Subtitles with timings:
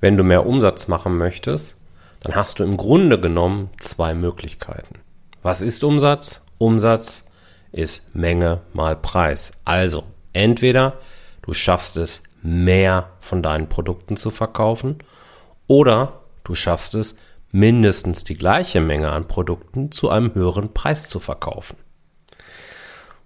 [0.00, 1.76] wenn du mehr Umsatz machen möchtest,
[2.20, 4.96] dann hast du im Grunde genommen zwei Möglichkeiten.
[5.42, 6.42] Was ist Umsatz?
[6.58, 7.26] Umsatz
[7.72, 9.52] ist Menge mal Preis.
[9.64, 10.98] Also, entweder
[11.42, 14.98] du schaffst es, mehr von deinen Produkten zu verkaufen
[15.66, 17.16] oder du schaffst es,
[17.52, 21.76] mindestens die gleiche Menge an Produkten zu einem höheren Preis zu verkaufen.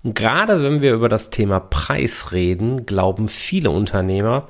[0.03, 4.49] Und gerade wenn wir über das Thema Preis reden, glauben viele Unternehmer,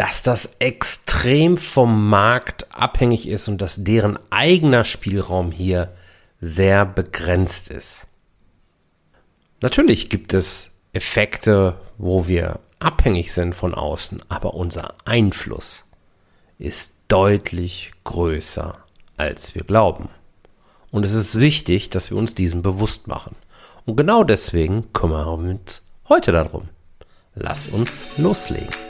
[0.00, 5.92] dass das extrem vom Markt abhängig ist und dass deren eigener Spielraum hier
[6.40, 8.06] sehr begrenzt ist.
[9.60, 15.84] Natürlich gibt es Effekte, wo wir abhängig sind von außen, aber unser Einfluss
[16.58, 18.78] ist deutlich größer,
[19.18, 20.08] als wir glauben.
[20.90, 23.36] Und es ist wichtig, dass wir uns diesen bewusst machen.
[23.84, 26.70] Und genau deswegen kümmern wir uns heute darum.
[27.34, 28.89] Lass uns loslegen.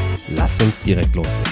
[0.35, 1.51] Lass uns direkt loslegen.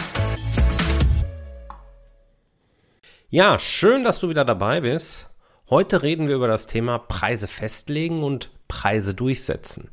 [3.29, 5.27] Ja, schön, dass du wieder dabei bist.
[5.69, 9.89] Heute reden wir über das Thema Preise festlegen und Preise durchsetzen.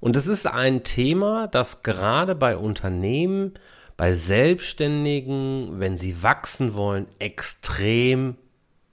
[0.00, 3.54] Und es ist ein Thema, das gerade bei Unternehmen,
[3.96, 8.36] bei Selbstständigen, wenn sie wachsen wollen, extrem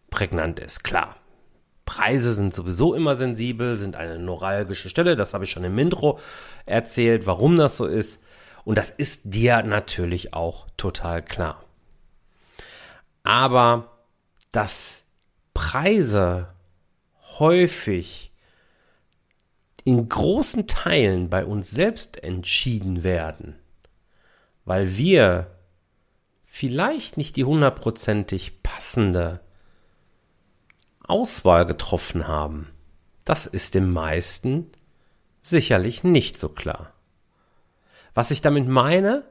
[0.10, 0.84] prägnant ist.
[0.84, 1.16] Klar,
[1.86, 5.16] Preise sind sowieso immer sensibel, sind eine neuralgische Stelle.
[5.16, 6.20] Das habe ich schon im Intro
[6.66, 8.23] erzählt, warum das so ist.
[8.66, 11.64] Und das ist dir natürlich auch total klar.
[13.24, 13.92] Aber
[14.52, 15.04] dass
[15.54, 16.48] Preise
[17.40, 18.32] häufig
[19.84, 23.56] in großen Teilen bei uns selbst entschieden werden,
[24.66, 25.52] weil wir
[26.44, 29.42] vielleicht nicht die hundertprozentig passende
[31.06, 32.70] Auswahl getroffen haben.
[33.26, 34.72] Das ist den meisten
[35.42, 36.93] sicherlich nicht so klar.
[38.14, 39.24] Was ich damit meine,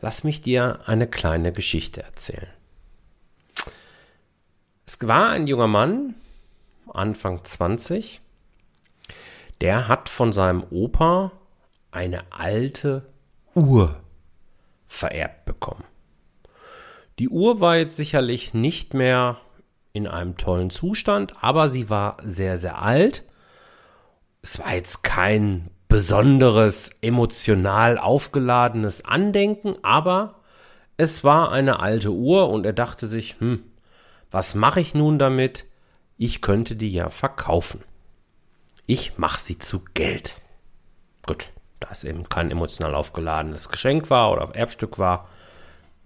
[0.00, 2.50] lass mich dir eine kleine Geschichte erzählen.
[4.86, 6.14] Es war ein junger Mann,
[6.92, 8.20] Anfang 20,
[9.60, 11.32] der hat von seinem Opa
[11.90, 13.06] eine alte
[13.54, 14.00] Uhr
[14.86, 15.84] vererbt bekommen.
[17.18, 19.40] Die Uhr war jetzt sicherlich nicht mehr
[19.92, 23.22] in einem tollen Zustand, aber sie war sehr, sehr alt.
[24.42, 30.40] Es war jetzt kein besonderes, emotional aufgeladenes Andenken, aber
[30.96, 33.62] es war eine alte Uhr und er dachte sich, hm,
[34.28, 35.66] was mache ich nun damit?
[36.18, 37.80] Ich könnte die ja verkaufen.
[38.86, 40.40] Ich mache sie zu Geld.
[41.28, 45.28] Gut, da es eben kein emotional aufgeladenes Geschenk war oder Erbstück war,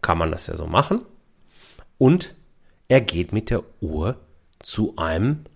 [0.02, 1.02] kann man das ja so machen.
[1.96, 2.34] Und
[2.88, 4.16] er geht mit der Uhr
[4.58, 5.46] zu einem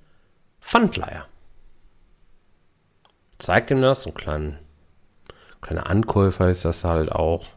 [0.62, 1.26] Pfandleiher.
[3.42, 4.52] Zeigt ihm das, so ein kleiner,
[5.62, 7.48] kleiner Ankäufer ist das halt auch.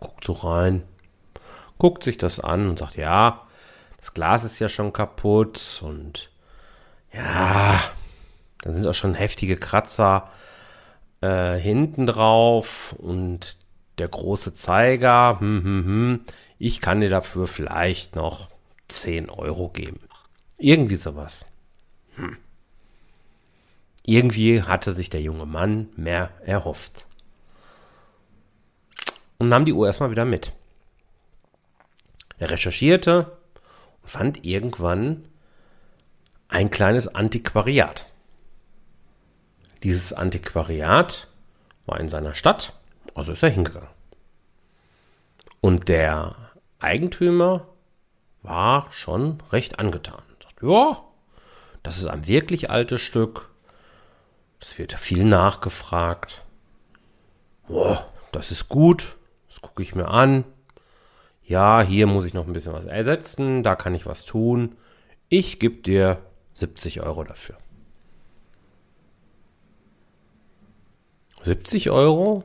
[0.00, 0.82] Guckt so rein,
[1.78, 3.46] guckt sich das an und sagt, ja,
[3.98, 6.32] das Glas ist ja schon kaputt und
[7.12, 7.80] ja,
[8.62, 10.28] dann sind auch schon heftige Kratzer
[11.20, 13.58] äh, hinten drauf und
[13.98, 16.20] der große Zeiger, hm, hm, hm,
[16.58, 18.48] ich kann dir dafür vielleicht noch
[18.88, 20.00] 10 Euro geben.
[20.56, 21.46] Irgendwie sowas.
[24.08, 27.06] Irgendwie hatte sich der junge Mann mehr erhofft.
[29.36, 30.54] Und nahm die Uhr erstmal wieder mit.
[32.38, 33.36] Er recherchierte
[34.00, 35.28] und fand irgendwann
[36.48, 38.06] ein kleines Antiquariat.
[39.82, 41.28] Dieses Antiquariat
[41.84, 42.72] war in seiner Stadt,
[43.14, 43.90] also ist er hingegangen.
[45.60, 46.34] Und der
[46.78, 47.66] Eigentümer
[48.40, 50.22] war schon recht angetan.
[50.62, 51.04] Ja,
[51.82, 53.50] das ist ein wirklich altes Stück.
[54.60, 56.44] Das wird viel nachgefragt.
[57.68, 59.16] Boah, das ist gut.
[59.48, 60.44] Das gucke ich mir an.
[61.44, 63.62] Ja, hier muss ich noch ein bisschen was ersetzen.
[63.62, 64.76] Da kann ich was tun.
[65.28, 66.18] Ich gebe dir
[66.54, 67.56] 70 Euro dafür.
[71.42, 72.44] 70 Euro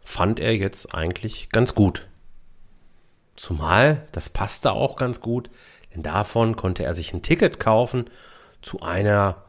[0.00, 2.06] fand er jetzt eigentlich ganz gut.
[3.34, 5.50] Zumal, das passte auch ganz gut,
[5.94, 8.08] denn davon konnte er sich ein Ticket kaufen
[8.62, 9.45] zu einer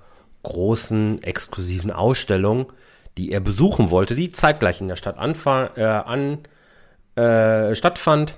[0.48, 2.72] großen exklusiven Ausstellung,
[3.18, 6.38] die er besuchen wollte, die zeitgleich in der Stadt äh,
[7.22, 8.36] äh, stattfand.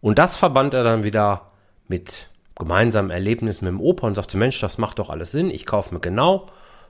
[0.00, 1.52] Und das verband er dann wieder
[1.88, 5.50] mit gemeinsamen Erlebnissen mit dem Opa und sagte, Mensch, das macht doch alles Sinn.
[5.50, 6.46] Ich kaufe mir genau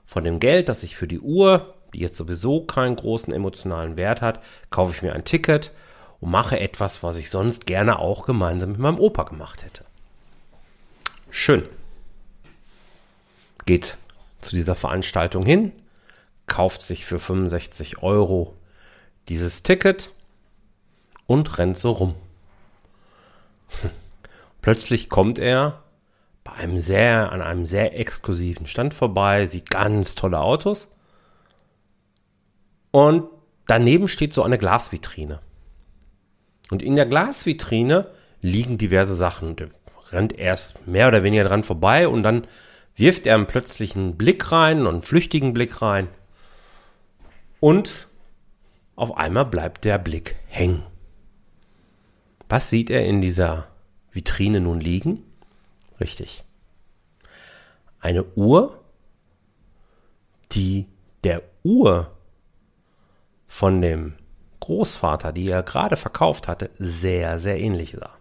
[0.07, 4.23] von dem Geld, das ich für die Uhr, die jetzt sowieso keinen großen emotionalen Wert
[4.23, 5.73] hat, kaufe ich mir ein Ticket
[6.21, 9.85] und mache etwas, was ich sonst gerne auch gemeinsam mit meinem Opa gemacht hätte.
[11.31, 11.65] Schön.
[13.67, 13.99] Geht
[14.46, 15.72] zu dieser Veranstaltung hin,
[16.46, 18.54] kauft sich für 65 Euro
[19.28, 20.10] dieses Ticket
[21.26, 22.14] und rennt so rum.
[24.62, 25.82] Plötzlich kommt er
[26.44, 30.88] bei einem sehr, an einem sehr exklusiven Stand vorbei, sieht ganz tolle Autos.
[32.93, 33.25] Und
[33.66, 35.40] daneben steht so eine Glasvitrine.
[36.70, 38.10] Und in der Glasvitrine
[38.40, 39.56] liegen diverse Sachen.
[39.56, 39.70] Der
[40.10, 42.46] rennt erst mehr oder weniger dran vorbei und dann
[42.96, 46.08] wirft er einen plötzlichen Blick rein und einen flüchtigen Blick rein.
[47.60, 48.08] Und
[48.96, 50.82] auf einmal bleibt der Blick hängen.
[52.48, 53.69] Was sieht er in dieser
[54.10, 55.22] Vitrine nun liegen?
[56.00, 56.44] Richtig.
[58.00, 58.82] Eine Uhr,
[60.52, 60.87] die
[61.25, 62.10] der Uhr
[63.46, 64.14] von dem
[64.60, 68.16] Großvater, die er gerade verkauft hatte, sehr, sehr ähnlich sah.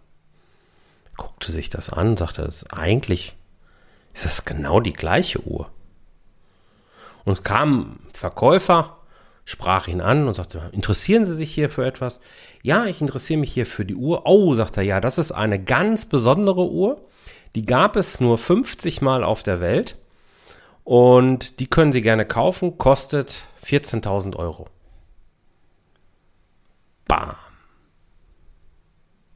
[1.10, 3.36] Er guckte sich das an, sagte, das ist eigentlich
[4.16, 5.70] ist das genau die gleiche Uhr.
[7.24, 8.96] Und kam ein Verkäufer,
[9.44, 12.20] sprach ihn an und sagte, interessieren Sie sich hier für etwas?
[12.62, 14.22] Ja, ich interessiere mich hier für die Uhr.
[14.24, 17.04] Oh, sagt er, ja, das ist eine ganz besondere Uhr.
[17.54, 19.98] Die gab es nur 50 Mal auf der Welt.
[20.82, 24.68] Und die können Sie gerne kaufen, kostet 14.000 Euro.
[27.06, 27.34] Bam.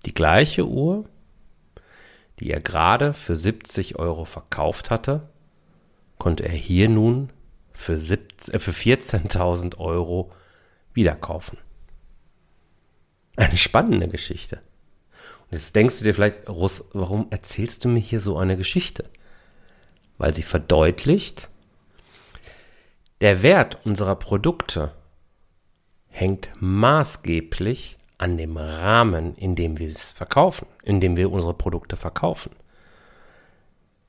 [0.06, 1.04] Die gleiche Uhr,
[2.40, 5.28] die er gerade für 70 Euro verkauft hatte,
[6.18, 7.30] konnte er hier nun
[7.72, 10.32] für, äh, für 14.000 Euro
[10.92, 11.58] wieder kaufen.
[13.36, 14.60] Eine spannende Geschichte.
[15.50, 19.04] Und jetzt denkst du dir vielleicht, Russ, warum erzählst du mir hier so eine Geschichte?
[20.18, 21.48] Weil sie verdeutlicht,
[23.20, 24.92] der Wert unserer Produkte
[26.08, 31.96] hängt maßgeblich an dem Rahmen, in dem wir es verkaufen, in dem wir unsere Produkte
[31.96, 32.52] verkaufen.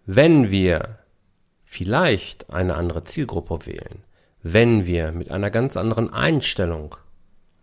[0.06, 0.98] Wenn wir
[1.64, 4.04] vielleicht eine andere Zielgruppe wählen,
[4.44, 6.96] wenn wir mit einer ganz anderen Einstellung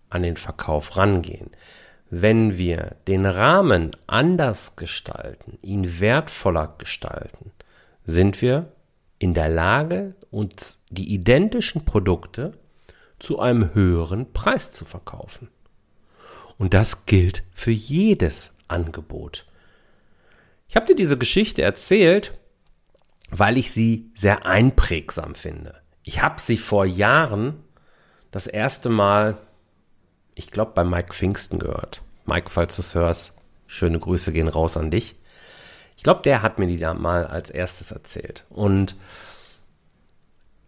[0.08, 1.50] an den Verkauf rangehen,
[2.08, 7.52] wenn wir den Rahmen anders gestalten, ihn wertvoller gestalten,
[8.04, 8.72] sind wir
[9.18, 12.52] in der Lage, uns die identischen Produkte
[13.18, 15.50] zu einem höheren Preis zu verkaufen.
[16.58, 19.46] Und das gilt für jedes Angebot.
[20.68, 22.38] Ich habe dir diese Geschichte erzählt,
[23.30, 25.80] weil ich sie sehr einprägsam finde.
[26.02, 27.62] Ich habe sie vor Jahren
[28.30, 29.38] das erste Mal,
[30.34, 32.02] ich glaube, bei Mike Pfingsten gehört.
[32.26, 33.34] Mike, falls du es hörst,
[33.66, 35.16] schöne Grüße gehen raus an dich.
[35.96, 38.44] Ich glaube, der hat mir die da mal als erstes erzählt.
[38.50, 38.96] Und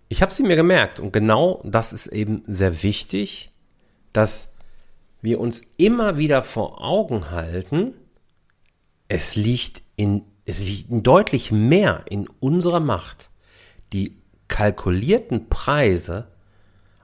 [0.09, 0.99] ich habe sie mir gemerkt.
[0.99, 3.51] Und genau das ist eben sehr wichtig,
[4.13, 4.50] dass
[5.23, 7.95] wir uns immer wieder vor Augen halten,
[9.09, 13.31] es liegt in, es liegt deutlich mehr in unserer Macht,
[13.93, 14.17] die
[14.49, 16.29] kalkulierten Preise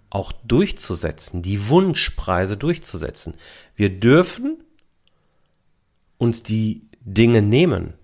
[0.09, 3.35] auch durchzusetzen, die Wunschpreise durchzusetzen.
[3.75, 4.63] Wir dürfen
[6.17, 7.94] uns die Dinge nehmen,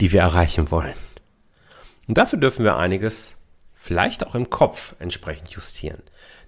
[0.00, 0.94] die wir erreichen wollen.
[2.06, 3.37] Und dafür dürfen wir einiges
[3.88, 6.02] vielleicht auch im Kopf entsprechend justieren.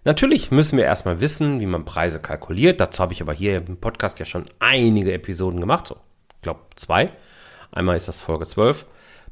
[0.05, 2.83] Natürlich müssen wir erstmal wissen, wie man Preise kalkuliert.
[2.83, 5.87] Dazu habe ich aber hier im Podcast ja schon einige Episoden gemacht.
[5.87, 5.97] So,
[6.37, 7.11] ich glaube zwei.
[7.73, 8.85] Einmal ist das Folge 12.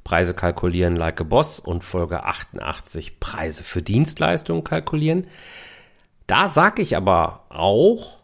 [0.05, 5.27] Preise kalkulieren like a Boss und Folge 88 Preise für Dienstleistungen kalkulieren.
[6.27, 8.21] Da sage ich aber auch,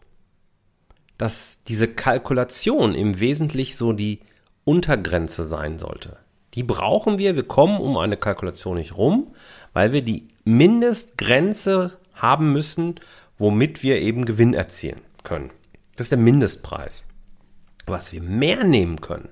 [1.19, 4.21] dass diese Kalkulation im Wesentlichen so die
[4.63, 6.17] Untergrenze sein sollte.
[6.55, 7.35] Die brauchen wir.
[7.35, 9.33] Wir kommen um eine Kalkulation nicht rum,
[9.75, 12.95] weil wir die Mindestgrenze haben müssen,
[13.37, 15.51] womit wir eben Gewinn erzielen können.
[15.97, 17.03] Das ist der Mindestpreis.
[17.85, 19.29] Was wir mehr nehmen können,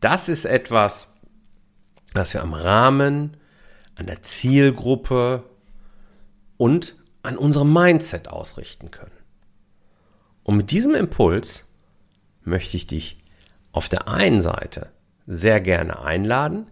[0.00, 1.06] das ist etwas,
[2.12, 3.36] was wir am Rahmen,
[3.94, 5.44] an der Zielgruppe
[6.56, 9.16] und an unserem Mindset ausrichten können.
[10.42, 11.66] Und mit diesem Impuls
[12.42, 13.22] möchte ich dich
[13.70, 14.90] auf der einen Seite
[15.26, 16.66] sehr gerne einladen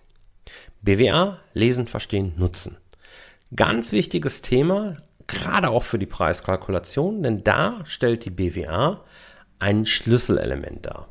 [0.84, 2.78] BWA, lesen, verstehen, nutzen.
[3.56, 9.04] Ganz wichtiges Thema, gerade auch für die Preiskalkulation, denn da stellt die BWA
[9.58, 11.08] ein Schlüsselelement dar.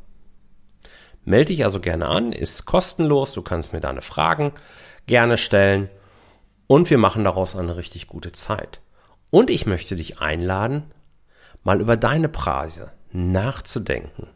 [1.24, 4.52] Melde dich also gerne an, ist kostenlos, du kannst mir deine Fragen
[5.08, 5.90] gerne stellen
[6.70, 8.80] und wir machen daraus eine richtig gute Zeit.
[9.30, 10.84] Und ich möchte dich einladen,
[11.64, 14.28] mal über deine Preise nachzudenken.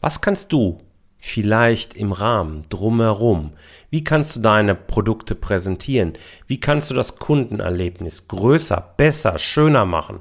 [0.00, 0.78] Was kannst du
[1.16, 3.54] vielleicht im Rahmen drumherum?
[3.90, 6.12] Wie kannst du deine Produkte präsentieren?
[6.46, 10.20] Wie kannst du das Kundenerlebnis größer, besser, schöner machen,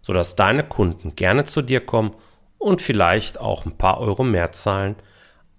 [0.00, 2.14] sodass deine Kunden gerne zu dir kommen
[2.56, 4.94] und vielleicht auch ein paar Euro mehr zahlen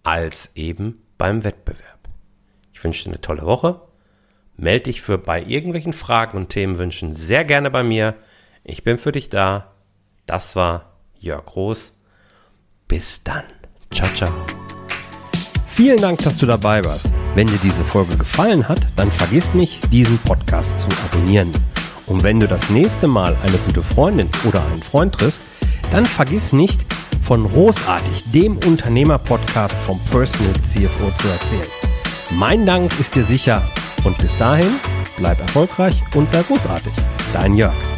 [0.01, 1.99] als eben beim Wettbewerb?
[2.71, 3.81] Ich wünsche dir eine tolle Woche.
[4.59, 8.15] Melde dich für bei irgendwelchen Fragen und Themenwünschen sehr gerne bei mir.
[8.65, 9.71] Ich bin für dich da.
[10.25, 11.93] Das war Jörg Groß.
[12.89, 13.43] Bis dann.
[13.93, 14.33] Ciao, ciao.
[15.65, 17.09] Vielen Dank, dass du dabei warst.
[17.35, 21.53] Wenn dir diese Folge gefallen hat, dann vergiss nicht, diesen Podcast zu abonnieren.
[22.05, 25.43] Und wenn du das nächste Mal eine gute Freundin oder einen Freund triffst,
[25.91, 26.85] dann vergiss nicht,
[27.21, 31.71] von Großartig, dem Unternehmer-Podcast vom Personal CFO zu erzählen.
[32.31, 33.63] Mein Dank ist dir sicher
[34.05, 34.79] und bis dahin
[35.17, 36.93] bleib erfolgreich und sei großartig.
[37.33, 37.88] Dein Jörg.